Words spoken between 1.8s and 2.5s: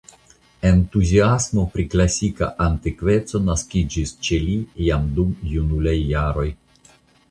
klasika